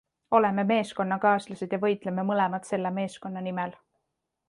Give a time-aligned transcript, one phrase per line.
[0.37, 3.79] Oleme meeskonnakaaslased ja võitleme mõlemad selle meeskonna nimel.